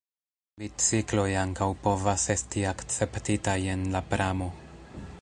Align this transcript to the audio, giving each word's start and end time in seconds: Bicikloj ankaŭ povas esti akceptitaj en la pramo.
Bicikloj 0.61 1.25
ankaŭ 1.41 1.67
povas 1.85 2.25
esti 2.37 2.65
akceptitaj 2.73 3.57
en 3.75 3.89
la 3.97 4.07
pramo. 4.15 4.53